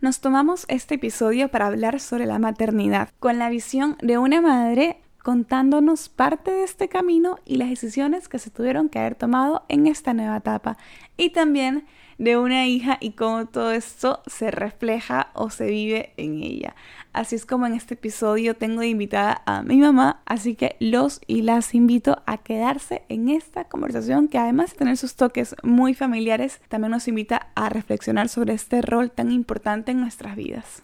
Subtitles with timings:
[0.00, 5.02] Nos tomamos este episodio para hablar sobre la maternidad, con la visión de una madre
[5.22, 9.86] contándonos parte de este camino y las decisiones que se tuvieron que haber tomado en
[9.86, 10.78] esta nueva etapa.
[11.18, 11.84] Y también
[12.20, 16.76] de una hija y cómo todo esto se refleja o se vive en ella.
[17.14, 21.22] Así es como en este episodio tengo de invitada a mi mamá, así que los
[21.26, 25.94] y las invito a quedarse en esta conversación que además de tener sus toques muy
[25.94, 30.82] familiares, también nos invita a reflexionar sobre este rol tan importante en nuestras vidas.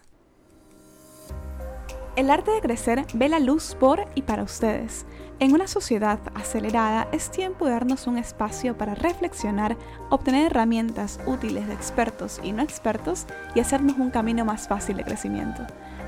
[2.15, 5.05] El arte de crecer ve la luz por y para ustedes.
[5.39, 9.77] En una sociedad acelerada es tiempo de darnos un espacio para reflexionar,
[10.09, 15.03] obtener herramientas útiles de expertos y no expertos y hacernos un camino más fácil de
[15.03, 15.61] crecimiento.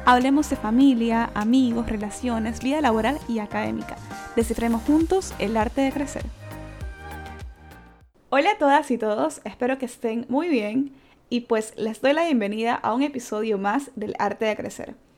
[0.06, 3.98] Hablemos de familia, amigos, relaciones, vida laboral y académica.
[4.36, 6.24] Descifremos juntos el arte de crecer.
[8.30, 10.92] Hola a todas y todos, espero que estén muy bien
[11.30, 15.09] y pues les doy la bienvenida a un episodio más del arte de crecer.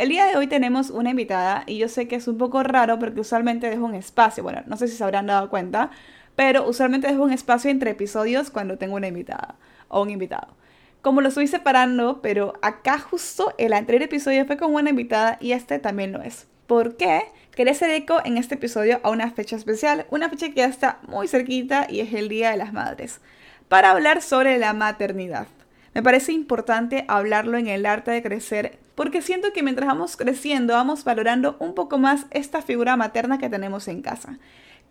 [0.00, 2.98] El día de hoy tenemos una invitada y yo sé que es un poco raro
[2.98, 5.90] porque usualmente dejo un espacio, bueno, no sé si se habrán dado cuenta,
[6.36, 9.56] pero usualmente dejo un espacio entre episodios cuando tengo una invitada
[9.88, 10.56] o un invitado.
[11.02, 15.52] Como lo estoy separando, pero acá justo el anterior episodio fue con una invitada y
[15.52, 16.46] este también lo es.
[16.66, 17.24] ¿Por qué?
[17.54, 21.00] Quería hacer eco en este episodio a una fecha especial, una fecha que ya está
[21.08, 23.20] muy cerquita y es el Día de las Madres,
[23.68, 25.46] para hablar sobre la maternidad.
[25.92, 30.74] Me parece importante hablarlo en el arte de crecer porque siento que mientras vamos creciendo
[30.74, 34.38] vamos valorando un poco más esta figura materna que tenemos en casa,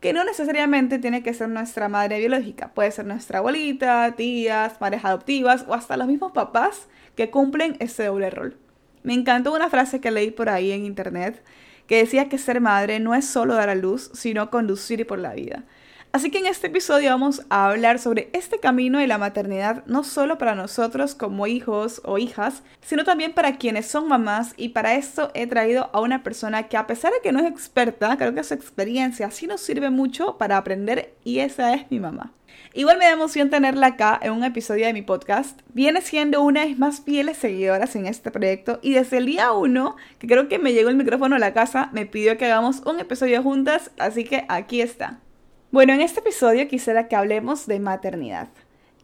[0.01, 5.05] que no necesariamente tiene que ser nuestra madre biológica, puede ser nuestra abuelita, tías, madres
[5.05, 8.57] adoptivas o hasta los mismos papás que cumplen ese doble rol.
[9.03, 11.41] Me encantó una frase que leí por ahí en internet
[11.87, 15.33] que decía que ser madre no es solo dar a luz, sino conducir por la
[15.33, 15.63] vida.
[16.11, 20.03] Así que en este episodio vamos a hablar sobre este camino de la maternidad, no
[20.03, 24.95] solo para nosotros como hijos o hijas, sino también para quienes son mamás y para
[24.95, 28.33] esto he traído a una persona que a pesar de que no es experta, creo
[28.33, 32.33] que su experiencia sí nos sirve mucho para aprender y esa es mi mamá.
[32.73, 35.61] Igual me da emoción tenerla acá en un episodio de mi podcast.
[35.75, 39.51] Viene siendo una de mis más fieles seguidoras en este proyecto y desde el día
[39.51, 42.81] 1, que creo que me llegó el micrófono a la casa, me pidió que hagamos
[42.87, 45.19] un episodio juntas, así que aquí está.
[45.71, 48.47] Bueno, en este episodio quisiera que hablemos de maternidad.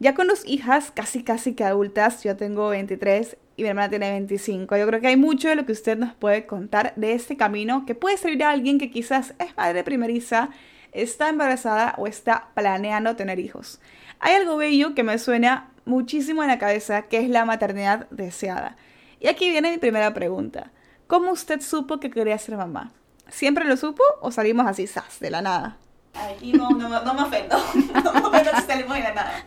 [0.00, 4.10] Ya con dos hijas casi casi que adultas, yo tengo 23 y mi hermana tiene
[4.10, 4.76] 25.
[4.76, 7.86] Yo creo que hay mucho de lo que usted nos puede contar de este camino
[7.86, 10.50] que puede servir a alguien que quizás es madre primeriza,
[10.90, 13.80] está embarazada o está planeando tener hijos.
[14.18, 18.76] Hay algo bello que me suena muchísimo en la cabeza, que es la maternidad deseada.
[19.20, 20.72] Y aquí viene mi primera pregunta.
[21.06, 22.92] ¿Cómo usted supo que quería ser mamá?
[23.28, 25.78] ¿Siempre lo supo o salimos así, sas, de la nada?
[26.16, 27.56] Aquí no, no, no me ofendo.
[28.04, 29.44] No me ofendo si salimos de nada.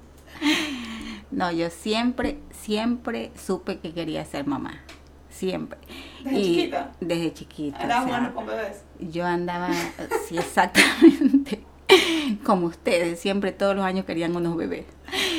[1.30, 4.80] No, yo siempre, siempre supe que quería ser mamá.
[5.28, 5.78] Siempre.
[6.24, 6.92] ¿Desde chiquita?
[6.98, 7.82] Desde chiquita.
[7.82, 8.84] Era bueno con bebés.
[8.98, 9.68] Yo andaba,
[10.26, 11.62] sí, exactamente.
[12.44, 14.86] Como ustedes, siempre todos los años querían unos bebés.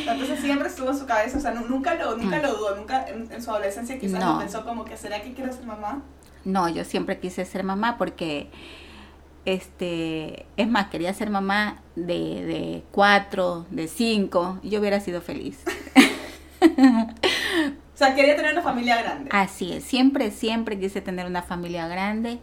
[0.07, 2.41] Entonces siempre estuvo en su cabeza, o sea, nunca lo, nunca mm.
[2.43, 4.39] lo dudó, nunca en, su adolescencia quizás no.
[4.39, 6.03] pensó como que, ¿será que quiero ser mamá?
[6.45, 8.49] No, yo siempre quise ser mamá porque
[9.47, 15.21] este, es más, quería ser mamá de, de cuatro, de cinco, y yo hubiera sido
[15.21, 15.63] feliz.
[16.61, 19.29] o sea, quería tener una familia grande.
[19.31, 22.39] Así es, siempre, siempre quise tener una familia grande.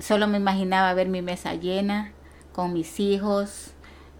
[0.00, 2.10] Solo me imaginaba ver mi mesa llena
[2.50, 3.70] con mis hijos,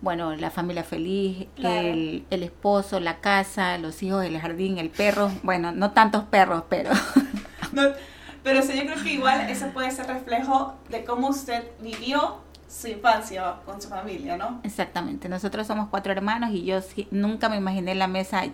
[0.01, 5.33] bueno, la familia feliz, el, el, esposo, la casa, los hijos, el jardín, el perro.
[5.43, 6.91] Bueno, no tantos perros, pero...
[7.73, 7.83] no,
[8.43, 12.39] pero sí, yo creo que igual ese puede ser reflejo de cómo usted vivió
[12.69, 14.61] su infancia con su familia, ¿no?
[14.65, 15.29] Exactamente.
[15.29, 18.45] Nosotros somos cuatro hermanos y yo nunca me imaginé la mesa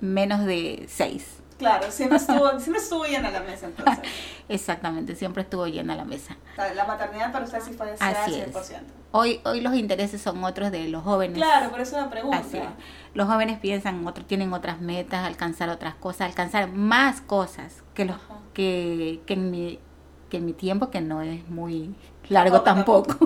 [0.00, 1.42] menos de seis.
[1.58, 3.98] Claro, siempre estuvo, siempre estuvo llena la mesa entonces.
[4.48, 6.36] Exactamente, siempre estuvo llena la mesa.
[6.74, 8.52] La maternidad para usted sí fue de 100%.
[9.12, 11.38] Hoy, hoy los intereses son otros de los jóvenes.
[11.38, 12.38] Claro, por eso la pregunta.
[12.38, 12.60] Así
[13.14, 18.16] Los jóvenes piensan, otro, tienen otras metas, alcanzar otras cosas, alcanzar más cosas que los
[18.52, 19.78] que, que, en mi,
[20.28, 21.94] que en mi tiempo, que no es muy
[22.28, 23.16] largo tampoco.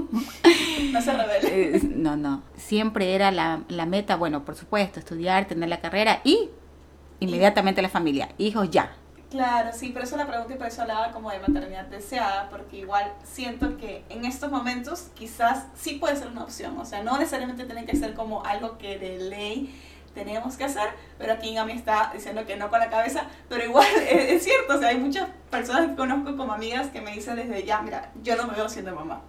[0.93, 1.81] no se revele.
[1.97, 2.43] No, no.
[2.57, 6.51] Siempre era la, la meta, bueno, por supuesto, estudiar, tener la carrera y
[7.21, 8.31] inmediatamente la familia.
[8.39, 8.97] Hijos ya.
[9.31, 12.79] Claro, sí, por eso la pregunta y por eso hablaba como de maternidad deseada, porque
[12.79, 17.17] igual siento que en estos momentos quizás sí puede ser una opción, o sea, no
[17.17, 19.73] necesariamente tiene que ser como algo que de ley
[20.15, 23.87] tenemos que hacer, pero aquí mí está diciendo que no con la cabeza, pero igual
[24.11, 27.65] es, cierto, o sea, hay muchas personas que conozco como amigas que me dicen desde
[27.65, 29.23] ya, mira, yo no me veo siendo mamá.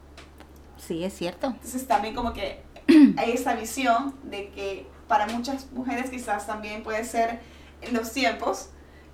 [0.78, 1.48] Sí, es cierto.
[1.48, 2.64] Entonces también como que
[3.18, 7.40] hay esa visión de que para muchas mujeres quizás también puede ser
[7.82, 8.70] en los tiempos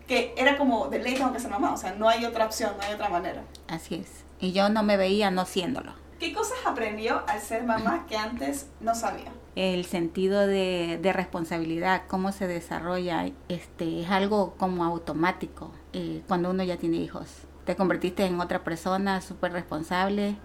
[0.08, 2.72] que era como de ley tengo que ser mamá, o sea, no hay otra opción,
[2.78, 3.44] no hay otra manera.
[3.68, 4.24] Así es.
[4.40, 5.92] Y yo no me veía no siéndolo.
[6.19, 9.31] ¿Qué cosas aprendió al ser mamá que antes no sabía?
[9.56, 16.52] El sentido de, de responsabilidad, cómo se desarrolla, este, es algo como automático eh, cuando
[16.52, 17.28] uno ya tiene hijos.
[17.66, 20.38] Te convertiste en otra persona súper responsable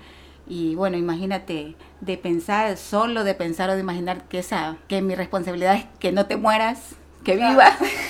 [0.49, 5.15] y bueno, imagínate, de pensar, solo de pensar o de imaginar que esa, que mi
[5.15, 7.51] responsabilidad es que no te mueras, que Claro.
[7.53, 7.79] vivas,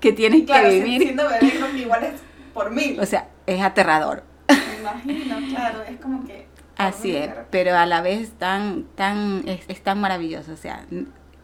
[0.00, 1.02] que tienes Claro, que vivir.
[1.02, 2.14] siendo bebé creo que igual es
[2.54, 2.98] por mil.
[3.00, 4.24] O sea, es aterrador.
[4.48, 6.48] Me imagino, claro, es como que...
[6.76, 10.86] Así es, pero a la vez tan, tan, es, es tan maravilloso, o sea,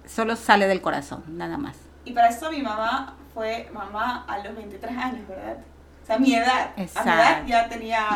[0.06, 1.76] solo sale del corazón, nada más.
[2.06, 5.58] Y para esto mi mamá fue mamá a los 23 años, ¿verdad?
[6.02, 6.46] O sea, a mi edad.
[6.48, 7.48] A mi edad Exacto.
[7.48, 8.06] ya tenía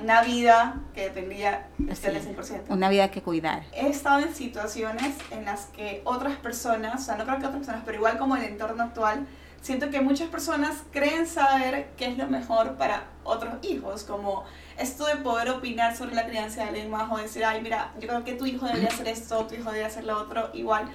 [0.00, 2.16] una vida que dependía de usted Sí.
[2.28, 2.62] al 100%.
[2.68, 3.64] Una vida que cuidar.
[3.72, 7.58] He estado en situaciones en las que otras personas, o sea, no creo que otras
[7.58, 9.26] personas, pero igual como el entorno actual,
[9.64, 14.44] siento que muchas personas creen saber qué es lo mejor para otros hijos, como
[14.76, 18.06] esto de poder opinar sobre la crianza de alguien más o decir, ay, mira, yo
[18.06, 20.90] creo que tu hijo debería hacer esto, tu hijo debería hacer lo otro, igual.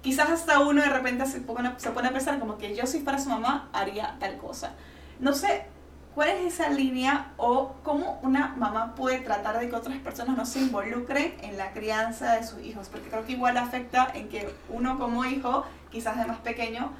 [0.00, 3.00] Quizás hasta uno de repente se pone, se pone a pensar como que yo si
[3.00, 4.72] fuera su mamá haría tal cosa.
[5.20, 5.66] No sé,
[6.14, 10.46] ¿cuál es esa línea o cómo una mamá puede tratar de que otras personas no
[10.46, 12.88] se involucren en la crianza de sus hijos?
[12.88, 16.90] Porque creo que igual afecta en que uno como hijo, quizás de más pequeño,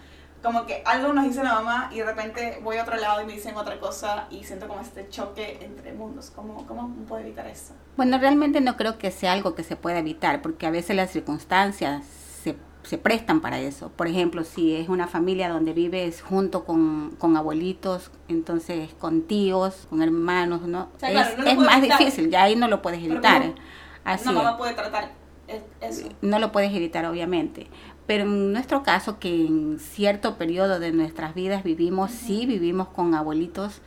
[0.45, 3.25] como que algo nos dice la mamá y de repente voy a otro lado y
[3.25, 6.31] me dicen otra cosa y siento como este choque entre mundos.
[6.31, 7.73] ¿Cómo, cómo puedo evitar eso?
[7.97, 11.11] Bueno, realmente no creo que sea algo que se pueda evitar, porque a veces las
[11.11, 13.89] circunstancias se, se prestan para eso.
[13.91, 19.87] Por ejemplo, si es una familia donde vives junto con, con abuelitos, entonces con tíos,
[19.89, 20.91] con hermanos, ¿no?
[20.95, 21.99] O sea, es no es más evitar.
[21.99, 23.55] difícil, ya ahí no lo puedes evitar.
[24.05, 25.13] Así una mamá puede tratar
[25.49, 26.09] es- eso.
[26.21, 27.69] no lo puedes evitar obviamente.
[28.07, 33.15] Pero en nuestro caso, que en cierto periodo de nuestras vidas vivimos, sí vivimos con
[33.15, 33.81] abuelitos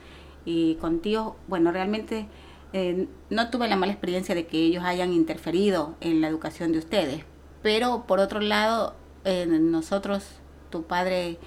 [0.46, 2.28] y con tíos, bueno, realmente
[2.74, 6.80] eh, no tuve la mala experiencia de que ellos hayan interferido en la educación de
[6.80, 7.24] ustedes.
[7.62, 10.26] Pero por otro lado, eh, nosotros,
[10.72, 11.38] tu padre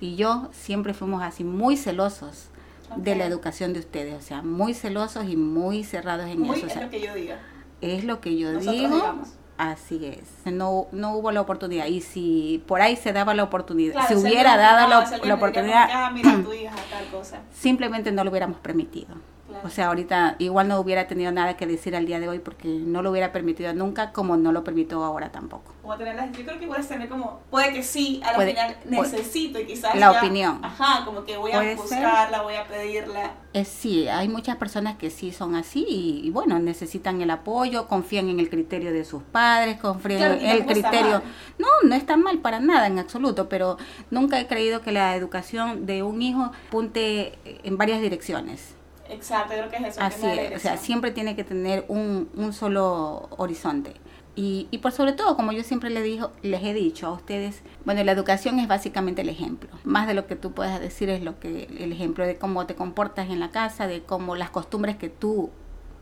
[0.00, 2.48] y yo, siempre fuimos así muy celosos
[2.96, 6.66] de la educación de ustedes, o sea, muy celosos y muy cerrados en Muy eso.
[6.66, 7.38] o es sea, lo que yo diga.
[7.80, 8.94] es lo que yo Nosotros digo.
[8.96, 9.28] digamos.
[9.70, 10.52] Así es.
[10.52, 11.86] No, no hubo la oportunidad.
[11.86, 15.88] Y si por ahí se daba la oportunidad, Claro, si hubiera dado la, la oportunidad,
[15.92, 17.38] ah, mira tu hija, tal cosa.
[17.52, 19.14] simplemente no lo hubiéramos permitido.
[19.52, 19.66] Claro.
[19.68, 22.68] O sea, ahorita igual no hubiera tenido nada que decir al día de hoy porque
[22.68, 25.72] no lo hubiera permitido nunca, como no lo permitió ahora tampoco.
[25.82, 28.50] Como tenerlas, yo creo que igual es tener como, puede que sí, a la Puede-
[28.52, 30.60] final necesito y quizás la ya- opinión.
[30.62, 31.76] Ajá, como que voy a ser.
[31.76, 33.32] buscarla, voy a pedirla.
[33.52, 37.86] Es sí, hay muchas personas que sí son así y, y bueno, necesitan el apoyo,
[37.86, 41.22] confían en el criterio de sus padres, confían Claro, en el criterio.
[41.58, 43.76] No, no está mal para nada en absoluto, pero
[44.10, 48.74] nunca he creído que la educación de un hijo punte en varias direcciones.
[49.12, 50.00] Exacto, creo que es eso.
[50.00, 53.94] Así es, o sea, siempre tiene que tener un, un solo horizonte.
[54.34, 57.62] Y, y por sobre todo, como yo siempre le dijo, les he dicho a ustedes,
[57.84, 59.68] bueno, la educación es básicamente el ejemplo.
[59.84, 62.74] Más de lo que tú puedas decir es lo que el ejemplo de cómo te
[62.74, 65.50] comportas en la casa, de cómo las costumbres que tú,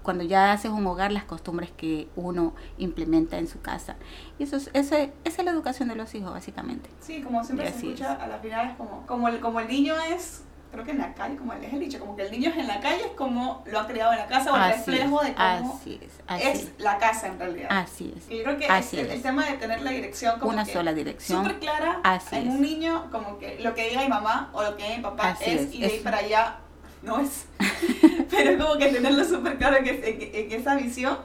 [0.05, 3.97] cuando ya haces un hogar, las costumbres que uno implementa en su casa.
[4.39, 6.89] Y eso es, esa es la educación de los hijos, básicamente.
[7.01, 9.95] Sí, como siempre se escucha, a la final es como, como, el, como el niño
[10.09, 12.57] es, creo que en la calle, como es el dicho, como que el niño es
[12.57, 15.21] en la calle, es como lo ha criado en la casa o el Así reflejo
[15.23, 17.69] de cómo así es, así es la casa en realidad.
[17.71, 18.31] así es.
[18.31, 20.65] Y yo creo que Así es el, el tema de tener la dirección como Una
[20.65, 21.43] que sola dirección.
[21.45, 22.55] súper clara Así en es.
[22.55, 25.37] un niño, como que lo que diga mi mamá o lo que diga mi papá
[25.41, 26.57] es, es, y de ahí para allá
[27.03, 27.47] no es.
[28.31, 30.03] Pero como que tenerlo súper claro en, en-
[30.35, 31.19] en esa visión,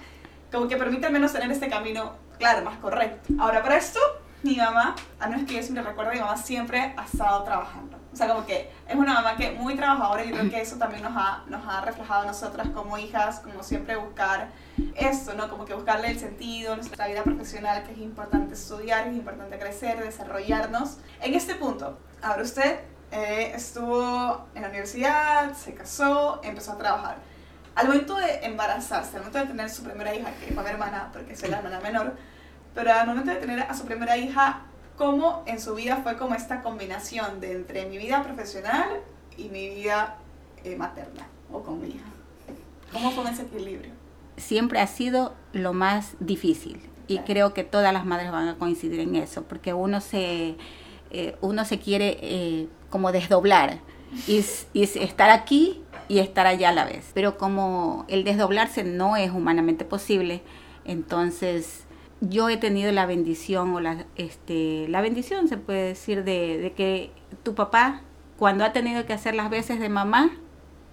[0.51, 3.33] como que permite al menos tener este camino claro, más correcto.
[3.39, 3.99] Ahora, para esto,
[4.43, 7.97] mi mamá, a menos que yo siempre recuerdo, mi mamá siempre ha estado trabajando.
[8.15, 10.77] O sea, como que es una mamá que muy trabajadora y yo creo que eso
[10.77, 14.51] también nos ha, nos ha reflejado a nosotras como hijas, como siempre buscar
[14.95, 15.49] esto, ¿no?
[15.49, 20.01] Como que buscarle el sentido nuestra vida profesional, que es importante estudiar, es importante crecer,
[20.01, 20.99] desarrollarnos.
[21.21, 22.79] En este punto, ahora usted
[23.11, 27.17] eh, estuvo en la universidad, se casó, empezó a trabajar.
[27.75, 31.09] Al momento de embarazarse, al momento de tener su primera hija, que fue mi hermana,
[31.11, 32.15] porque soy la hermana menor,
[32.73, 34.61] pero al momento de tener a su primera hija,
[34.97, 38.87] ¿cómo en su vida fue como esta combinación de entre mi vida profesional
[39.37, 40.17] y mi vida
[40.63, 42.05] eh, materna o con mi hija?
[42.91, 43.91] ¿Cómo fue ese equilibrio?
[44.37, 47.25] siempre ha sido lo más difícil y Claro.
[47.25, 50.57] creo que todas las madres van a coincidir en eso porque uno se
[51.11, 53.79] eh, uno se quiere eh, como desdoblar
[54.27, 59.15] y, y estar aquí y estar allá a la vez pero como el desdoblarse no
[59.15, 60.41] es humanamente posible
[60.83, 61.84] entonces
[62.29, 66.73] yo he tenido la bendición o la este la bendición se puede decir de, de
[66.73, 67.11] que
[67.43, 68.01] tu papá
[68.37, 70.29] cuando ha tenido que hacer las veces de mamá,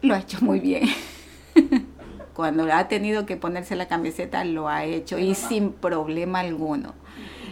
[0.01, 0.89] lo ha hecho muy bien.
[2.35, 6.95] cuando ha tenido que ponerse la camiseta, lo ha hecho y sin problema alguno.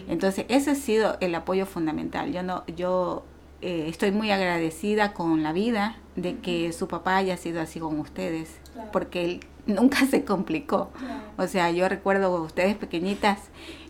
[0.07, 2.31] Entonces, ese ha sido el apoyo fundamental.
[2.33, 3.23] Yo no, yo
[3.61, 7.99] eh, estoy muy agradecida con la vida de que su papá haya sido así con
[7.99, 8.59] ustedes,
[8.91, 10.91] porque él nunca se complicó.
[11.37, 13.39] O sea, yo recuerdo ustedes pequeñitas,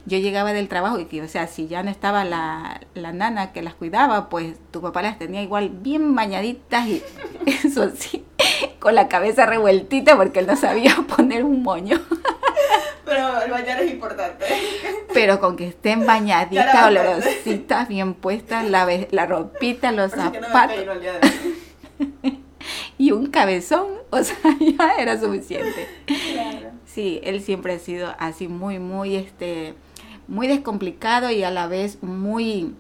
[0.06, 3.52] yo llegaba del trabajo y que, o sea, si ya no estaba la, la nana
[3.52, 7.04] que las cuidaba, pues tu papá las tenía igual bien bañaditas y
[7.46, 8.26] eso sí,
[8.80, 12.00] con la cabeza revueltita porque él no sabía poner un moño.
[13.06, 14.46] Pero el bañar es importante.
[15.14, 20.78] Pero con que estén bañaditas, olorositas, bien puestas, la, la ropita, los zapatos.
[22.98, 23.88] y un cabezón,
[24.20, 25.88] o sea, ya era suficiente.
[26.06, 26.72] Claro.
[26.86, 29.74] Sí, él siempre ha sido así muy, muy, este,
[30.28, 32.76] muy descomplicado y a la vez muy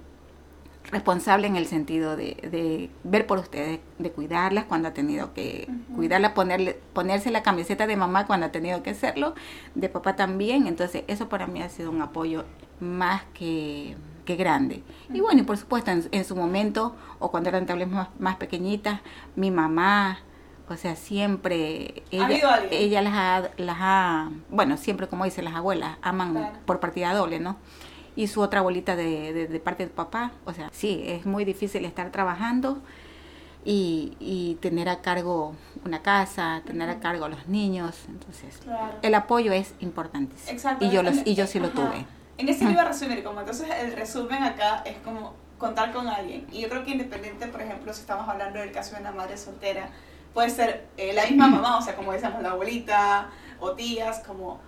[0.89, 6.33] responsable en el sentido de, ver por ustedes, de cuidarlas cuando ha tenido que cuidarla,
[6.33, 9.33] ponerle, ponerse la camiseta de mamá cuando ha tenido que hacerlo,
[9.73, 12.43] de papá también, entonces eso para mí ha sido un apoyo
[12.81, 13.95] más que,
[14.25, 14.83] que grande.
[15.13, 18.99] Y bueno, y por supuesto en, su momento, o cuando eran tal más, más pequeñitas,
[19.35, 20.19] mi mamá,
[20.71, 25.97] o sea, siempre ella, ella las, ha, las ha, bueno, siempre como dicen las abuelas,
[26.01, 27.57] aman por partida doble, ¿no?
[28.15, 30.31] y su otra abuelita de, de, parte de papá.
[30.45, 32.81] O sea, sí, es muy difícil estar trabajando
[33.63, 37.95] y, y tener a cargo una casa, tener a cargo a los niños.
[38.07, 38.59] Entonces,
[39.01, 40.51] el apoyo es importantísimo.
[40.51, 40.85] Exacto.
[40.85, 42.05] Y yo, los, y yo sí lo tuve.
[42.37, 46.47] En ese iba a resumir, como entonces el resumen acá es como contar con alguien.
[46.51, 49.37] Y yo creo que independiente, por ejemplo, si estamos hablando del caso de una madre
[49.37, 49.89] soltera,
[50.33, 54.59] puede ser eh, la misma mamá, o sea, como decíamos, la abuelita o tías, como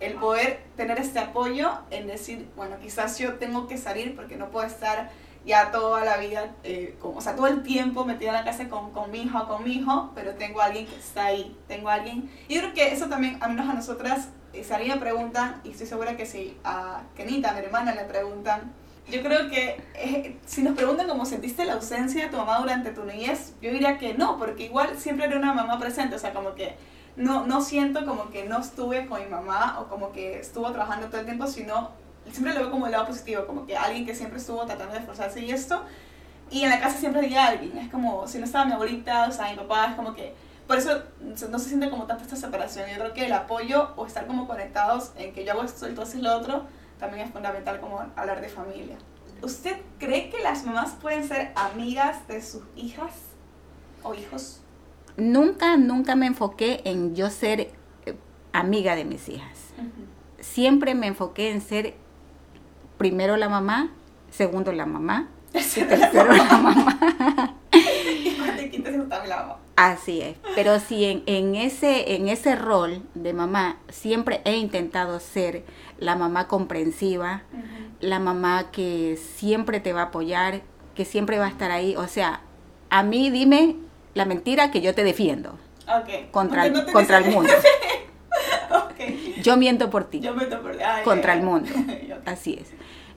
[0.00, 4.50] el poder tener este apoyo en decir, bueno, quizás yo tengo que salir porque no
[4.50, 5.10] puedo estar
[5.44, 8.68] ya toda la vida, eh, como, o sea, todo el tiempo metida en la casa
[8.68, 11.56] con, con mi hijo o con mi hijo, pero tengo a alguien que está ahí,
[11.66, 12.30] tengo a alguien.
[12.48, 15.60] Y yo creo que eso también, al menos a nosotras, eh, si alguien me preguntan,
[15.64, 18.72] y estoy segura que si a Kenita, mi hermana, le preguntan,
[19.10, 22.90] yo creo que eh, si nos preguntan cómo sentiste la ausencia de tu mamá durante
[22.90, 26.34] tu niñez, yo diría que no, porque igual siempre era una mamá presente, o sea,
[26.34, 26.76] como que
[27.16, 31.08] no, no siento como que no estuve con mi mamá o como que estuvo trabajando
[31.08, 31.90] todo el tiempo, sino
[32.30, 35.00] siempre lo veo como el lado positivo, como que alguien que siempre estuvo tratando de
[35.00, 35.82] esforzarse y esto.
[36.50, 39.32] Y en la casa siempre había alguien, es como si no estaba mi abuelita, o
[39.32, 40.34] sea, mi papá, es como que...
[40.66, 41.02] Por eso
[41.50, 42.90] no se siente como tanta esta separación.
[42.90, 46.20] Yo creo que el apoyo o estar como conectados en que yo hago esto haces
[46.20, 46.66] lo otro,
[46.98, 48.96] también es fundamental como hablar de familia.
[49.42, 53.12] ¿Usted cree que las mamás pueden ser amigas de sus hijas
[54.02, 54.62] o hijos?
[55.18, 57.72] nunca, nunca me enfoqué en yo ser
[58.06, 58.14] eh,
[58.52, 59.58] amiga de mis hijas.
[60.40, 61.94] Siempre me enfoqué en ser
[62.96, 63.90] primero la mamá,
[64.30, 66.98] segundo la mamá, tercero la mamá.
[69.76, 75.20] Así es, pero sí en, en, ese, en ese rol de mamá siempre he intentado
[75.20, 75.64] ser
[75.98, 77.42] la mamá comprensiva,
[78.00, 80.62] la mamá que siempre te va a apoyar,
[80.94, 81.96] que siempre va a estar ahí.
[81.96, 82.40] O sea,
[82.90, 83.76] a mí dime
[84.14, 85.58] la mentira que yo te defiendo.
[86.30, 87.52] Contra, el, contra el mundo.
[89.42, 90.20] Yo miento por ti.
[90.20, 90.82] Yo miento por ti.
[91.04, 91.70] contra el mundo.
[92.26, 92.68] Así es.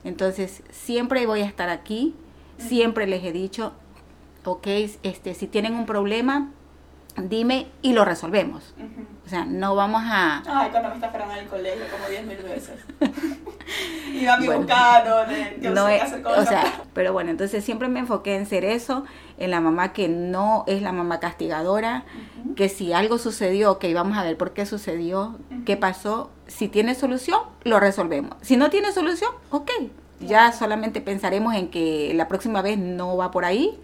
[0.04, 2.14] Entonces, siempre voy a estar aquí.
[2.58, 3.72] Siempre les he dicho,
[4.44, 4.66] ok,
[5.02, 6.50] este, si tienen un problema,
[7.16, 8.74] dime y lo resolvemos.
[9.24, 10.42] O sea, no vamos a...
[10.46, 12.80] Ay, cuando me está esperando en el colegio como 10 mil veces.
[14.12, 16.44] y a mi bueno, buscado, de, no sé hacer cosas.
[16.44, 19.04] O sea, pero bueno, entonces siempre me enfoqué en ser eso,
[19.38, 22.04] en la mamá que no es la mamá castigadora,
[22.56, 26.94] que si algo sucedió, que vamos a ver por qué sucedió, qué pasó, si tiene
[26.94, 28.36] solución, lo resolvemos.
[28.40, 29.70] Si no tiene solución, ok,
[30.20, 33.78] ya solamente pensaremos en que la próxima vez no va por ahí.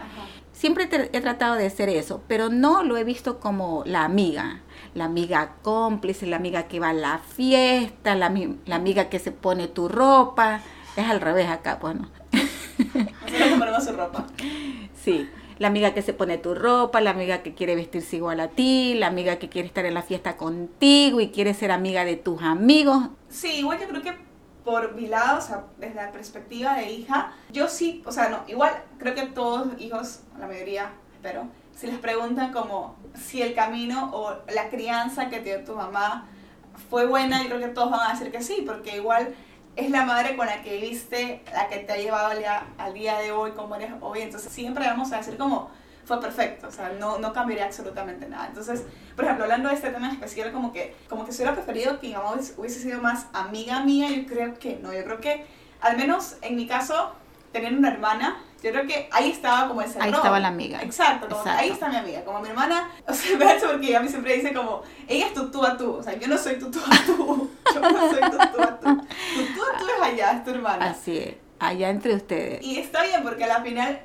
[0.59, 4.62] Siempre he tratado de ser eso, pero no lo he visto como la amiga,
[4.93, 8.29] la amiga cómplice, la amiga que va a la fiesta, la,
[8.67, 10.61] la amiga que se pone tu ropa.
[10.97, 12.11] Es al revés acá, bueno.
[13.57, 14.27] ponemos su ropa.
[15.00, 15.29] Sí,
[15.61, 18.95] la amiga que se pone tu ropa, la amiga que quiere vestirse igual a ti,
[18.97, 22.43] la amiga que quiere estar en la fiesta contigo y quiere ser amiga de tus
[22.43, 23.11] amigos.
[23.29, 24.27] Sí, igual yo creo que
[24.69, 28.45] por mi lado, o sea, desde la perspectiva de hija, yo sí, o sea, no,
[28.49, 34.11] igual creo que todos hijos, la mayoría, espero, si les preguntan como si el camino
[34.13, 36.27] o la crianza que dio tu mamá
[36.91, 39.35] fue buena, yo creo que todos van a decir que sí, porque igual
[39.75, 42.93] es la madre con la que viviste, la que te ha llevado al día, al
[42.93, 45.71] día de hoy, como eres hoy, entonces siempre vamos a decir como
[46.09, 48.47] fue perfecto, o sea, no, no cambiaría absolutamente nada.
[48.47, 48.83] Entonces,
[49.15, 52.09] por ejemplo, hablando de este tema especial, como que, como que si hubiera preferido que
[52.09, 55.45] mi mamá hubiese sido más amiga mía, yo creo que no, yo creo que,
[55.83, 57.12] al menos en mi caso,
[57.53, 60.83] tener una hermana yo creo que ahí estaba como ese Ahí estaba la amiga.
[60.83, 61.61] Exacto, como Exacto.
[61.62, 64.35] ahí está mi amiga, como mi hermana, o sea, me eso porque a mí siempre
[64.35, 66.81] dice como, ella es tu tú a tú, o sea, yo no soy tu tú
[66.81, 70.33] a tú, yo no soy tu tú a tú, tu tú a tú es allá,
[70.33, 70.91] es tu hermana.
[70.91, 72.62] Así es, allá entre ustedes.
[72.65, 74.00] Y está bien porque a la final...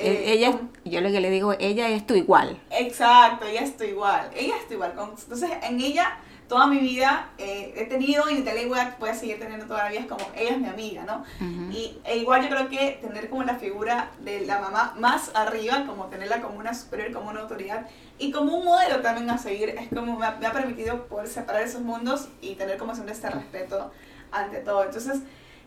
[0.00, 2.60] E- eh, ella, como- yo lo que le digo, ella es tu igual.
[2.70, 4.94] Exacto, ella está igual, ella está igual.
[4.94, 9.10] con- Entonces, en ella, toda mi vida eh, he tenido y vez voy a, voy
[9.10, 11.18] a seguir teniendo toda la vida, es como, ella es mi amiga, ¿no?
[11.36, 11.70] Ujú.
[11.70, 15.84] Y e igual yo creo que tener como la figura de la mamá más arriba,
[15.86, 17.86] como tenerla como una superior, como una autoridad
[18.18, 21.28] y como un modelo también a seguir, es como me ha, me ha permitido poder
[21.28, 23.92] separar esos mundos y tener como siempre este respeto
[24.32, 24.82] ante todo.
[24.84, 25.20] Entonces,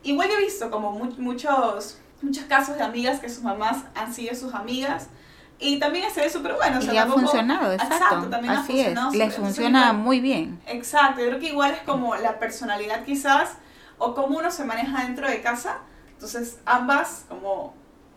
[0.04, 4.14] igual yo he visto como mu- muchos, muchos casos de amigas que sus mamás han
[4.14, 5.08] sido sus amigas
[5.60, 6.80] y también se ve súper bueno.
[6.80, 8.30] o sea, y ha tampoco- funcionado, exacto.
[8.30, 10.60] también ha Así es, les funciona muy bien.
[10.66, 13.50] Exacto, yo creo que igual es como la personalidad quizás
[13.98, 15.80] o cómo uno se maneja dentro de casa.
[16.12, 17.74] Entonces ambas como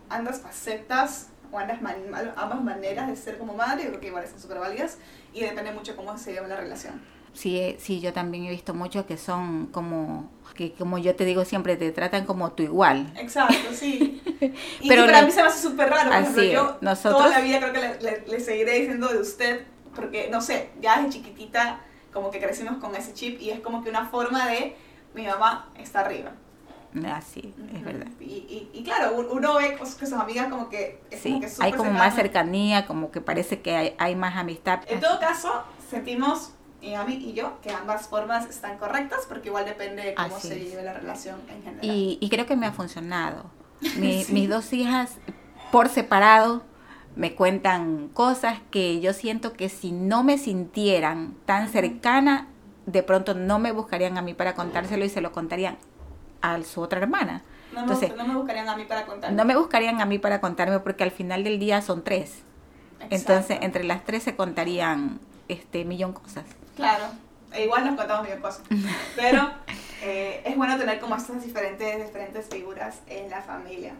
[0.08, 1.96] ambas facetas o ambas, man-
[2.36, 4.98] ambas maneras de ser como madre, yo creo que igual son súper válidas
[5.32, 7.00] y depende mucho cómo se lleva la relación.
[7.36, 11.26] Sí, eh, sí, yo también he visto muchos que son como, que como yo te
[11.26, 13.12] digo siempre, te tratan como tu igual.
[13.16, 14.22] Exacto, sí.
[14.80, 16.10] Y Pero para no- mí se me hace súper raro.
[16.10, 19.18] Por ejemplo, yo nosotros- toda la vida creo que le, le- le seguiré diciendo de
[19.18, 19.64] usted,
[19.94, 21.80] porque no sé, ya desde chiquitita
[22.12, 24.74] como que crecimos con ese chip y es como que una forma de
[25.14, 26.32] mi mamá está arriba.
[27.14, 28.06] Así, es verdad.
[28.20, 31.40] Y, y, y claro, un- uno ve que sus amigas como que es Sí, como
[31.40, 32.16] que hay como más cercano.
[32.22, 34.80] cercanía, como que parece que hay, hay más amistad.
[34.86, 39.64] En todo caso, sentimos, mi mami y yo, que ambas formas están correctas porque igual
[39.64, 41.84] depende de cómo Así se lleve la relación en general.
[41.84, 43.44] Y, y creo que me ha funcionado.
[43.98, 44.32] Mi- Sí.
[44.32, 45.16] Mis dos hijas,
[45.72, 46.62] por separado,
[47.16, 52.48] me cuentan cosas que yo siento que si no me sintieran tan cercana,
[52.86, 55.76] de pronto no me buscarían a mí para contárselo y se lo contarían
[56.42, 57.42] a su otra hermana.
[57.72, 59.32] no, me, entonces- no me buscarían a mí para contar.
[59.32, 62.42] No me buscarían a mí para contarme porque al final del día son tres.
[63.10, 65.18] Entonces, entre las tres se contarían
[65.48, 66.44] este millón cosas.
[66.76, 67.04] Claro,
[67.52, 68.62] e igual nos contamos mil cosas.
[69.16, 69.50] Pero
[70.02, 73.94] eh, es bueno tener como estas diferentes, diferentes figuras en la familia.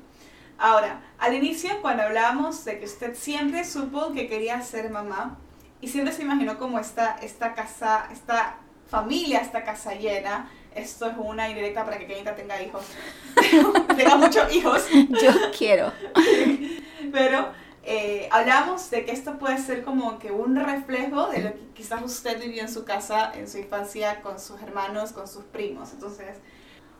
[0.58, 5.36] Ahora, al inicio, cuando hablábamos de que usted siempre supo que quería ser mamá
[5.80, 8.56] y siempre se imaginó como esta, esta casa, esta
[8.88, 12.84] familia, esta casa llena, esto es una indirecta para que Kenita tenga hijos,
[13.96, 14.86] tenga muchos hijos.
[14.90, 15.92] Yo quiero.
[17.12, 17.52] Pero
[17.88, 22.02] eh, hablamos de que esto puede ser como que un reflejo de lo que quizás
[22.02, 25.92] usted vivió en su casa, en su infancia, con sus hermanos, con sus primos.
[25.92, 26.36] Entonces,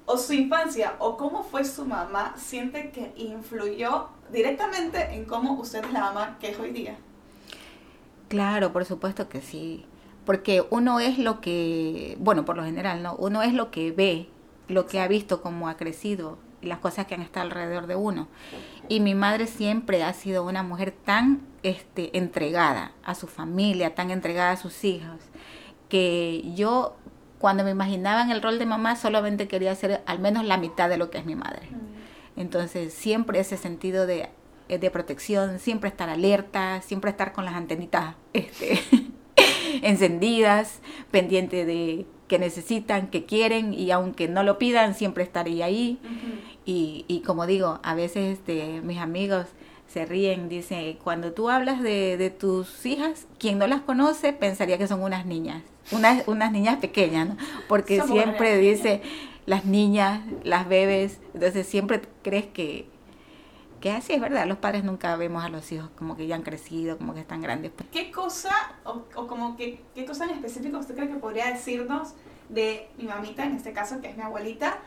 [0.04, 5.84] o su infancia, o cómo fue su mamá, siente que influyó directamente en cómo usted
[5.84, 6.96] es la mamá que es hoy día.
[8.28, 9.84] Claro, por supuesto que sí.
[10.24, 13.16] Porque uno es lo que, bueno, por lo general, ¿no?
[13.16, 14.28] Uno es lo que ve,
[14.68, 17.96] lo que ha visto, cómo ha crecido, y las cosas que han estado alrededor de
[17.96, 18.28] uno.
[18.88, 24.10] Y mi madre siempre ha sido una mujer tan este, entregada a su familia, tan
[24.10, 25.20] entregada a sus hijos,
[25.88, 26.96] que yo
[27.38, 30.88] cuando me imaginaba en el rol de mamá solamente quería ser al menos la mitad
[30.88, 31.68] de lo que es mi madre.
[32.36, 34.30] Entonces, siempre ese sentido de,
[34.68, 38.80] eh, de protección, siempre estar alerta, siempre estar con las antenitas este,
[39.82, 45.98] encendidas, pendiente de que necesitan, que quieren y aunque no lo pidan, siempre estaré ahí.
[46.66, 49.46] Y, y como digo, a veces este, mis amigos
[49.86, 54.76] se ríen, dicen, cuando tú hablas de, de tus hijas, quien no las conoce pensaría
[54.76, 57.36] que son unas niñas, unas, unas niñas pequeñas, ¿no?
[57.68, 59.00] Porque Somos siempre dice
[59.46, 62.88] las niñas, las bebés, entonces siempre crees que,
[63.80, 66.42] que así es verdad, los padres nunca vemos a los hijos como que ya han
[66.42, 67.70] crecido, como que están grandes.
[67.92, 72.14] ¿Qué cosa, o, o como que, qué cosa en específico usted cree que podría decirnos
[72.48, 74.78] de mi mamita, en este caso, que es mi abuelita,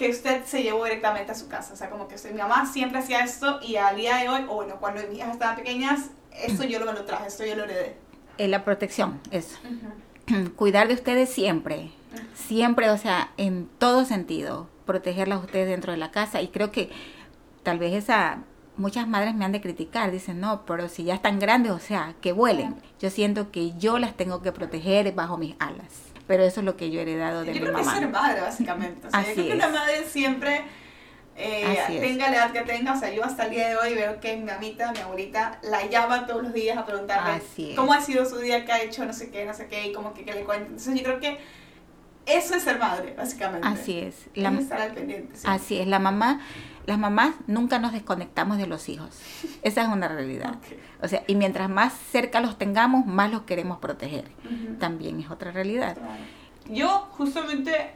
[0.00, 1.74] que usted se llevó directamente a su casa?
[1.74, 4.46] O sea, como que usted- mi mamá siempre hacía esto y al día de hoy,
[4.48, 7.54] o bueno, cuando mis hijas estaban pequeñas, esto yo lo, me lo traje, esto yo
[7.54, 7.96] lo heredé.
[8.38, 9.58] Eh, la protección, eso.
[10.56, 11.90] Cuidar de ustedes siempre,
[12.34, 16.72] siempre, o sea, en todo sentido, protegerlas a ustedes dentro de la casa y creo
[16.72, 16.88] que
[17.62, 18.38] tal vez esa
[18.78, 22.14] muchas madres me han de criticar, dicen, "No, pero si ya están grandes, o sea,
[22.22, 26.09] que vuelen." Yo siento que yo las tengo que proteger bajo mis alas.
[26.30, 27.98] Pero eso es lo que yo he heredado de yo mi creo que es mamá.
[27.98, 29.08] ser madre, básicamente.
[29.08, 30.62] O sea, yo creo que una madre siempre,
[31.34, 32.00] eh, es.
[32.00, 34.36] tenga la edad que tenga, o sea, yo hasta el día de hoy veo que
[34.36, 38.24] mi mamita, mi abuelita, la llama todos los días a preguntarle Así cómo ha sido
[38.26, 40.32] su día, qué ha hecho, no sé qué, no sé qué, y como que, que
[40.32, 40.66] le cuente.
[40.66, 41.38] Entonces yo creo que
[42.32, 43.66] eso es ser madre, básicamente.
[43.66, 44.26] Así es.
[44.34, 45.36] Es La- estar al pendiente.
[45.36, 45.44] sí.
[45.46, 46.40] así es, la mamá,
[46.86, 49.20] las mamás nunca nos desconectamos de los hijos.
[49.62, 50.56] Esa es una realidad.
[51.02, 54.24] O sea, y mientras más cerca los tengamos, más los queremos proteger.
[54.78, 55.96] También es otra realidad.
[56.68, 57.92] Yo justamente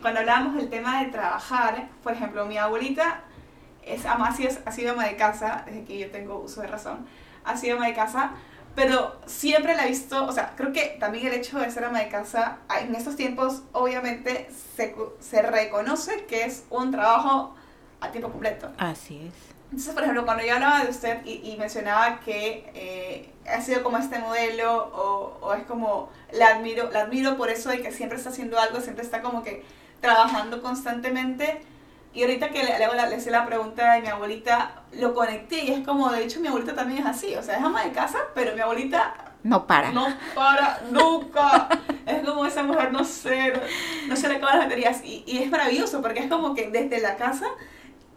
[0.00, 3.20] cuando hablábamos del tema de trabajar, por ejemplo, mi abuelita
[3.84, 7.06] es, ama, ha sido ama de casa, desde que yo tengo uso de razón,
[7.44, 8.30] ha sido ama de casa,
[8.74, 12.00] pero siempre la he visto, o sea, creo que también el hecho de ser ama
[12.00, 17.54] de casa, en estos tiempos obviamente se, se reconoce que es un trabajo
[18.00, 18.72] a tiempo completo.
[18.78, 19.54] Así es.
[19.64, 23.82] Entonces, por ejemplo, cuando yo hablaba de usted y, y mencionaba que eh, ha sido
[23.82, 27.90] como este modelo o, o, es como, la admiro, la admiro por eso de que
[27.90, 29.64] siempre está haciendo algo, siempre está como que
[30.00, 31.60] trabajando constantemente.
[32.14, 35.70] Y ahorita que le, le, le hice la pregunta de mi abuelita, lo conecté y
[35.72, 38.18] es como, de hecho, mi abuelita también es así, o sea, es ama de casa,
[38.34, 39.32] pero mi abuelita...
[39.42, 39.90] No para.
[39.92, 41.68] No para, nunca.
[42.06, 43.60] es como esa mujer, no sé, no,
[44.08, 45.04] no se le acaban las baterías.
[45.04, 47.46] Y, y es maravilloso porque es como que desde la casa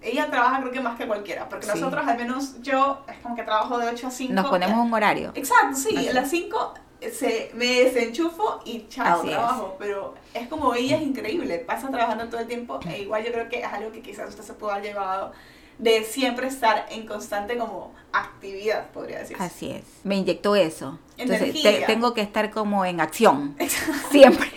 [0.01, 1.71] ella trabaja creo que más que cualquiera, porque sí.
[1.73, 4.33] nosotros al menos yo es como que trabajo de 8 a 5.
[4.33, 5.31] Nos ponemos un horario.
[5.35, 6.07] Exacto, sí, Así.
[6.07, 6.73] a las 5
[7.11, 9.85] se, me desenchufo y chao, Así trabajo, es.
[9.85, 13.49] pero es como ella es increíble, pasa trabajando todo el tiempo e igual yo creo
[13.49, 15.31] que es algo que quizás usted se pueda haber llevado
[15.77, 19.37] de siempre estar en constante como actividad, podría decir.
[19.39, 20.99] Así es, me inyectó eso.
[21.17, 23.55] Entonces te, tengo que estar como en acción,
[24.11, 24.49] siempre.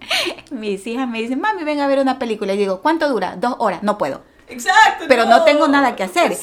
[0.50, 2.54] Mis hijas me dicen, mami, ven a ver una película.
[2.54, 3.36] Y digo, ¿cuánto dura?
[3.36, 3.82] Dos horas.
[3.82, 4.22] No puedo.
[4.48, 5.04] Exacto.
[5.08, 6.36] Pero no, no tengo nada que hacer.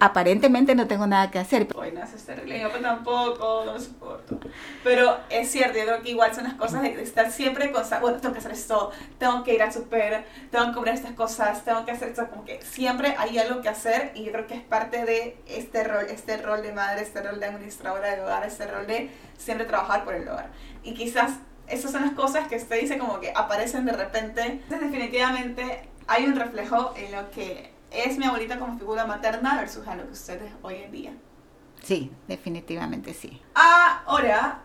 [0.00, 1.68] Aparentemente no tengo nada que hacer.
[1.74, 4.38] Hoy no es terrible, yo tampoco, no soporto.
[4.82, 8.18] Pero es cierto, yo creo que igual son las cosas de estar siempre con, bueno,
[8.18, 11.84] tengo que hacer esto, tengo que ir al super, tengo que comprar estas cosas, tengo
[11.84, 14.62] que hacer esto, como que siempre hay algo que hacer y yo creo que es
[14.62, 18.66] parte de este rol, este rol de madre, este rol de administradora de hogar, este
[18.66, 20.48] rol de siempre trabajar por el hogar.
[20.82, 21.32] Y quizás
[21.66, 24.42] esas son las cosas que usted dice como que aparecen de repente.
[24.42, 29.86] Entonces definitivamente hay un reflejo en lo que es mi abuelita como figura materna versus
[29.86, 31.12] a lo que usted es hoy en día.
[31.82, 33.40] Sí, definitivamente sí.
[33.54, 34.60] Ahora,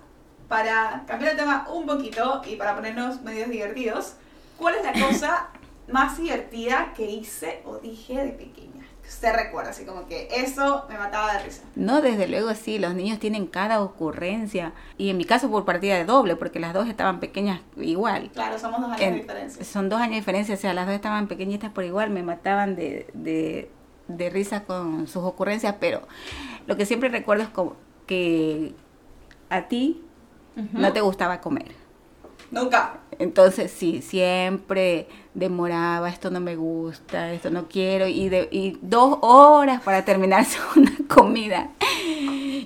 [0.47, 4.13] para cambiar el tema un poquito y para ponernos medios divertidos,
[4.57, 5.47] ¿cuál es la cosa
[5.87, 8.78] más divertida que hice o dije de pequeña?
[9.09, 11.63] Usted recuerda, así como que eso me mataba de risa.
[11.75, 14.73] No, desde luego sí, los niños tienen cada ocurrencia.
[14.97, 18.29] Y en mi caso por partida de doble, porque las dos estaban pequeñas igual.
[18.33, 19.65] Claro, somos dos años en, de diferencia.
[19.65, 22.75] Son dos años de diferencia, o sea, las dos estaban pequeñitas por igual, me mataban
[22.75, 23.69] de, de,
[24.07, 26.07] de risa con sus ocurrencias, pero
[26.67, 28.73] lo que siempre recuerdo es como que
[29.49, 30.03] a ti
[30.55, 30.69] uh -huh.
[30.73, 31.78] no te gustaba comer.
[32.51, 32.99] Nunca.
[33.19, 39.17] Entonces sí, siempre demoraba, esto no me gusta, esto no quiero, y, de, y dos
[39.21, 41.69] horas para terminarse una comida.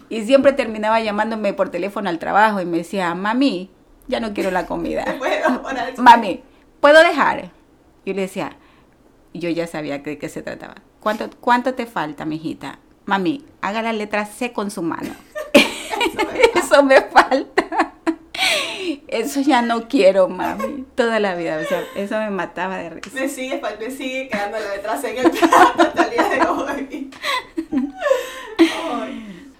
[0.09, 3.69] Y siempre terminaba llamándome por teléfono al trabajo y me decía, mami,
[4.07, 5.05] ya no quiero la comida.
[5.97, 6.43] mami,
[6.79, 7.51] ¿puedo dejar?
[8.05, 8.57] Y le decía,
[9.33, 10.75] yo ya sabía de qué se trataba.
[10.99, 12.79] ¿Cuánto, cuánto te falta, mijita?
[13.05, 15.13] Mami, haga la letra C con su mano.
[16.55, 17.63] Eso me falta.
[17.63, 18.02] Eso
[19.45, 20.85] ya no quiero, mami.
[20.95, 21.59] Toda la vida.
[21.63, 23.09] O sea, eso me mataba de risa.
[23.13, 27.11] Me sigue, me sigue quedando la letra C en el día de hoy.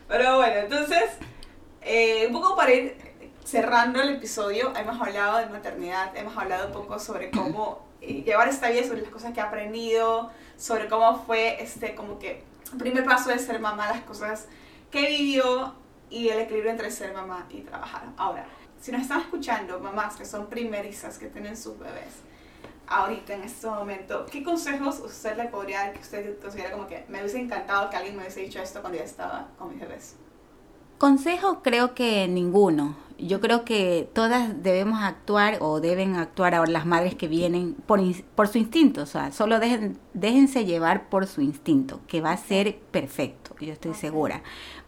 [0.08, 1.04] Pero bueno, entonces,
[1.82, 2.96] eh, un poco para ir
[3.44, 8.48] cerrando el episodio, hemos hablado de maternidad, hemos hablado un poco sobre cómo eh, llevar
[8.48, 12.44] esta vida, sobre las cosas que he aprendido, sobre cómo fue este, como que,
[12.78, 14.48] primer paso de ser mamá, las cosas
[14.92, 15.74] que vivió
[16.10, 18.04] y el equilibrio entre ser mamá y trabajar.
[18.18, 18.46] Ahora,
[18.84, 22.20] si nos están escuchando, mamás que son primerizas, que tienen sus bebés,
[22.86, 27.06] ahorita en este momento, ¿qué consejos usted le podría dar que usted considera como que
[27.08, 30.18] me hubiese encantado que alguien me hubiese dicho esto cuando ya estaba con mis bebés?
[30.98, 32.98] Consejo creo que ninguno.
[33.18, 38.02] Yo creo que todas debemos actuar o deben actuar ahora las madres que vienen por,
[38.36, 39.04] por su instinto.
[39.04, 43.72] O sea, solo dejen, déjense llevar por su instinto, que va a ser perfecto, yo
[43.72, 44.02] estoy okay.
[44.02, 44.44] segura.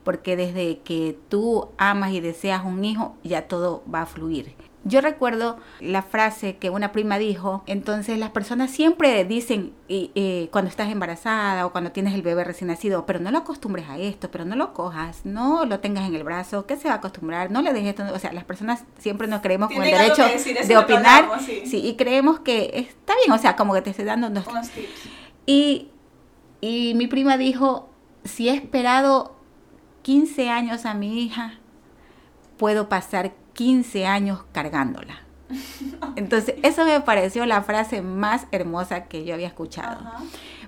[0.06, 4.56] Porque desde que tú amas y deseas un hijo, ya todo va a fluir.
[4.88, 10.48] Yo recuerdo la frase que una prima dijo, entonces las personas siempre dicen y, eh,
[10.52, 13.98] cuando estás embarazada o cuando tienes el bebé recién nacido, pero no lo acostumbres a
[13.98, 16.98] esto, pero no lo cojas, no lo tengas en el brazo, que se va a
[16.98, 20.24] acostumbrar, no le dejes esto, o sea, las personas siempre nos creemos con el derecho
[20.24, 21.64] decir, de opinar hablamos, sí.
[21.66, 24.70] sí, y creemos que está bien, o sea, como que te estoy dando unos, unos
[24.70, 25.10] tips.
[25.48, 25.90] Y,
[26.62, 27.90] y mi prima dijo,
[28.24, 29.35] si he esperado
[30.06, 31.56] 15 años a mi hija,
[32.58, 35.24] puedo pasar 15 años cargándola.
[36.16, 39.98] Entonces, eso me pareció la frase más hermosa que yo había escuchado.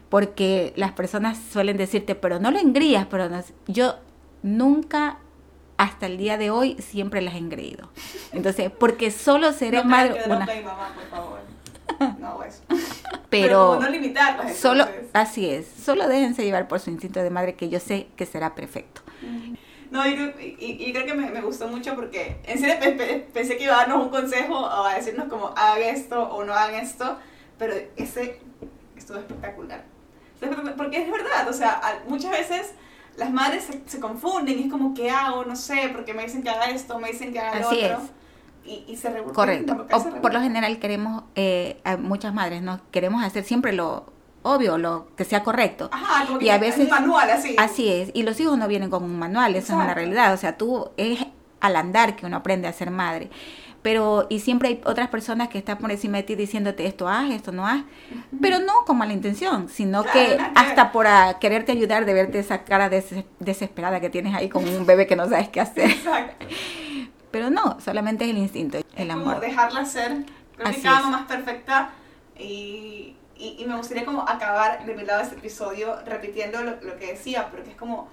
[0.09, 3.39] Porque las personas suelen decirte, pero no lo engrías, pero no.
[3.67, 3.97] yo
[4.41, 5.19] nunca
[5.77, 7.91] hasta el día de hoy siempre las he engreído.
[8.31, 11.39] Entonces, porque solo seré no madre una mamá, por favor.
[12.19, 12.63] No, eso.
[13.29, 14.55] Pero, pero no limitarlas.
[14.55, 18.25] Solo, así es, solo déjense llevar por su instinto de madre que yo sé que
[18.25, 19.01] será perfecto.
[19.91, 20.13] No, y,
[20.59, 22.75] y, y, creo que me, me, gustó mucho porque en serio
[23.33, 26.53] pensé que iba a darnos un consejo o a decirnos como hagan esto o no
[26.53, 27.17] hagan esto,
[27.57, 28.39] pero ese
[28.95, 29.85] estuvo espectacular.
[30.75, 32.73] Porque es verdad, o sea, muchas veces
[33.15, 35.43] las madres se, se, confunden y es como, ¿qué hago?
[35.45, 37.79] No sé, porque me dicen que haga esto, me dicen que haga lo otro.
[37.79, 37.97] Es.
[38.65, 39.87] Y, y, se Correcto.
[39.91, 42.81] O, por lo general queremos, eh, muchas madres, ¿no?
[42.91, 44.16] Queremos hacer siempre lo
[44.47, 45.89] obvio, lo que sea correcto.
[45.91, 47.55] Ajá, como y a veces un manual así.
[47.57, 50.37] Así es, y los hijos no vienen con un manual, eso es una realidad, o
[50.37, 51.25] sea, tú es
[51.59, 53.29] al andar que uno aprende a ser madre.
[53.83, 57.29] Pero, y siempre hay otras personas que están por encima de ti diciéndote esto haz,
[57.31, 57.83] esto no haz,
[58.41, 61.07] pero no con mala intención, sino que hasta por
[61.39, 65.29] quererte ayudar de verte esa cara desesperada que tienes ahí como un bebé que no
[65.29, 65.89] sabes qué hacer.
[65.91, 66.45] Exacto.
[67.31, 69.35] Pero no, solamente es el instinto, el amor.
[69.35, 70.25] Como dejarla ser,
[70.57, 71.91] creo que cada mamá perfecta
[72.37, 77.13] y y, me gustaría como acabar de mi lado este episodio repitiendo lo, lo, que
[77.13, 78.09] decía, porque es como,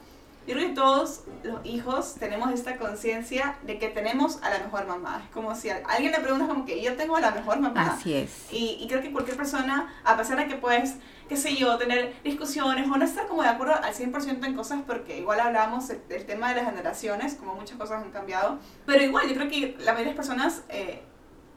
[0.47, 4.87] yo creo que todos los hijos tenemos esta conciencia de que tenemos a la mejor
[4.87, 5.23] mamá.
[5.25, 7.95] Es como si alguien le pregunta como que yo tengo a la mejor mamá.
[7.95, 8.53] Así es.
[8.53, 10.97] Y, y creo que cualquier persona, a pesar de que puedes,
[11.31, 14.83] qué sé yo, tener discusiones o no estar como de acuerdo al 100% en cosas,
[14.87, 19.27] porque igual hablamos del, tema de las generaciones, como muchas cosas han cambiado, pero igual
[19.27, 20.63] yo creo que la mayoría de las personas...
[20.69, 21.03] Eh,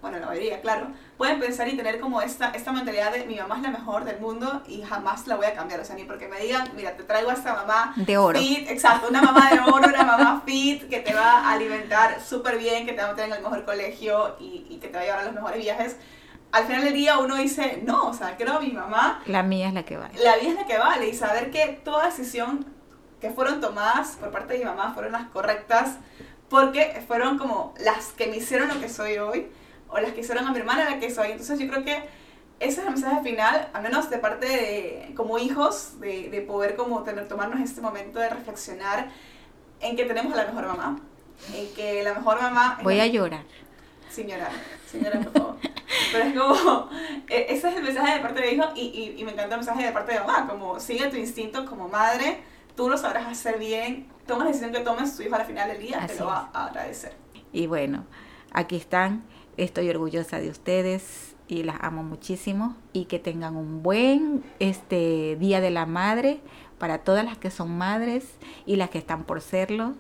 [0.01, 3.57] bueno, la mayoría, claro, pueden pensar y tener como esta, esta mentalidad de mi mamá
[3.57, 5.79] es la mejor del mundo y jamás la voy a cambiar.
[5.79, 8.38] O sea, ni porque me digan, mira, te traigo a esta mamá de oro.
[8.38, 12.57] fit, exacto, una mamá de oro, una mamá fit que te va a alimentar súper
[12.57, 15.01] bien, que te va a meter en el mejor colegio y, y que te va
[15.01, 15.97] a llevar a los mejores viajes.
[16.51, 19.21] Al final del día uno dice, no, o sea, creo mi mamá.
[19.25, 20.13] La mía es la que vale.
[20.23, 22.65] La mía es la que vale y saber que toda decisión
[23.19, 25.97] que fueron tomadas por parte de mi mamá fueron las correctas
[26.49, 29.51] porque fueron como las que me hicieron lo que soy hoy
[29.89, 31.32] o las que hicieron a mi hermana la que soy.
[31.32, 32.04] Entonces yo creo que
[32.60, 36.76] ese es el mensaje final, al menos de parte de, como hijos, de, de poder
[36.76, 39.10] como tener, tomarnos este momento de reflexionar
[39.80, 41.00] en que tenemos a la mejor mamá,
[41.54, 42.80] en que la mejor mamá...
[42.82, 43.43] Voy a llorar.
[44.10, 44.52] Sin llorar,
[44.89, 45.58] sin llorar, por favor.
[46.12, 46.89] Pero es como,
[47.30, 49.62] e, ese es el mensaje de parte de hijo y, y, y, me encanta el
[49.62, 52.39] mensaje de parte de mamá, como sigue tu instinto como madre,
[52.76, 55.80] tú lo sabrás hacer bien, toma la decisión que tomes, tu hijo al final del
[55.80, 57.13] día te lo va a agradecer.
[57.52, 58.06] Y bueno,
[58.52, 59.23] aquí están
[59.58, 65.62] Estoy orgullosa de ustedes y las amo muchísimo y que tengan un buen este Día
[65.62, 66.41] de la Madre
[66.78, 68.36] para todas las que son madres
[68.67, 69.96] y las que están por serlo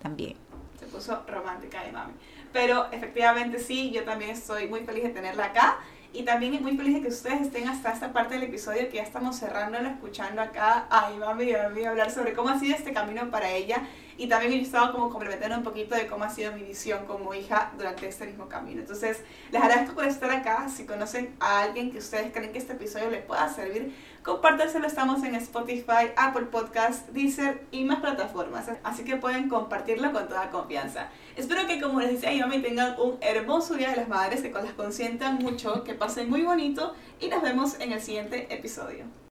[0.00, 0.36] también.
[0.80, 2.14] Se puso romántica de mami.
[2.54, 5.78] Pero efectivamente sí, yo también estoy muy feliz de tenerla acá
[6.14, 9.02] y también muy feliz de que ustedes estén hasta esta parte del episodio que ya
[9.02, 12.94] estamos cerrando, escuchando acá a mami y a mí hablar sobre cómo ha sido este
[12.94, 13.82] camino para ella
[14.16, 17.34] y también he estado como complementando un poquito de cómo ha sido mi visión como
[17.34, 18.80] hija durante este mismo camino.
[18.80, 20.68] Entonces, les agradezco por estar acá.
[20.68, 24.86] Si conocen a alguien que ustedes creen que este episodio les pueda servir, compártanselo.
[24.86, 28.70] Estamos en Spotify, Apple Podcast, Deezer y más plataformas.
[28.82, 31.08] Así que pueden compartirlo con toda confianza.
[31.36, 34.50] Espero que, como les decía yo, me tengan un hermoso Día de las Madres, que
[34.50, 39.21] las consientan mucho, que pasen muy bonito y nos vemos en el siguiente episodio.